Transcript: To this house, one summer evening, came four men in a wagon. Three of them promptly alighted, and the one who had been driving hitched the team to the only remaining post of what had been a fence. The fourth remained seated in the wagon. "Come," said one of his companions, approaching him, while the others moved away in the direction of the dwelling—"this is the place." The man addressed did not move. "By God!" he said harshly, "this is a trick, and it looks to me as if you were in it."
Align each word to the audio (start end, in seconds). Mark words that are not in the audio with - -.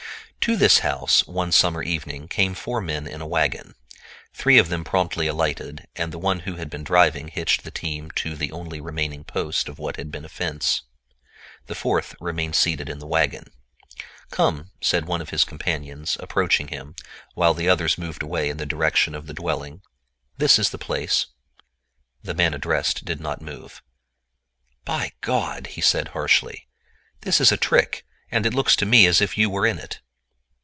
To 0.45 0.55
this 0.57 0.79
house, 0.79 1.23
one 1.27 1.51
summer 1.51 1.83
evening, 1.83 2.27
came 2.27 2.55
four 2.55 2.81
men 2.81 3.05
in 3.05 3.21
a 3.21 3.27
wagon. 3.27 3.75
Three 4.33 4.57
of 4.57 4.69
them 4.69 4.83
promptly 4.83 5.27
alighted, 5.27 5.85
and 5.95 6.11
the 6.11 6.17
one 6.17 6.39
who 6.41 6.55
had 6.55 6.67
been 6.67 6.83
driving 6.83 7.27
hitched 7.27 7.63
the 7.63 7.69
team 7.69 8.09
to 8.15 8.35
the 8.35 8.51
only 8.51 8.81
remaining 8.81 9.23
post 9.23 9.69
of 9.69 9.77
what 9.77 9.97
had 9.97 10.09
been 10.11 10.25
a 10.25 10.29
fence. 10.29 10.81
The 11.67 11.75
fourth 11.75 12.15
remained 12.19 12.55
seated 12.55 12.89
in 12.89 12.97
the 12.97 13.05
wagon. 13.05 13.51
"Come," 14.31 14.71
said 14.81 15.05
one 15.05 15.21
of 15.21 15.29
his 15.29 15.43
companions, 15.43 16.17
approaching 16.19 16.69
him, 16.69 16.95
while 17.35 17.53
the 17.53 17.69
others 17.69 17.99
moved 17.99 18.23
away 18.23 18.49
in 18.49 18.57
the 18.57 18.65
direction 18.65 19.13
of 19.13 19.27
the 19.27 19.35
dwelling—"this 19.35 20.57
is 20.57 20.71
the 20.71 20.79
place." 20.79 21.27
The 22.23 22.33
man 22.33 22.55
addressed 22.55 23.05
did 23.05 23.19
not 23.21 23.43
move. 23.43 23.83
"By 24.85 25.11
God!" 25.21 25.67
he 25.67 25.81
said 25.81 26.09
harshly, 26.09 26.67
"this 27.21 27.39
is 27.39 27.51
a 27.51 27.57
trick, 27.57 28.07
and 28.31 28.47
it 28.47 28.55
looks 28.55 28.75
to 28.77 28.87
me 28.87 29.05
as 29.05 29.21
if 29.21 29.37
you 29.37 29.47
were 29.47 29.67
in 29.67 29.77
it." 29.77 29.99